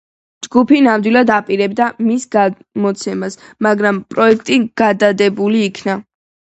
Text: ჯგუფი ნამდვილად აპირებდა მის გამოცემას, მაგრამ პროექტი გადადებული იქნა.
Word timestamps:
ჯგუფი 0.45 0.77
ნამდვილად 0.85 1.31
აპირებდა 1.35 1.91
მის 2.07 2.25
გამოცემას, 2.37 3.39
მაგრამ 3.69 4.03
პროექტი 4.17 4.61
გადადებული 4.85 5.65
იქნა. 5.71 6.01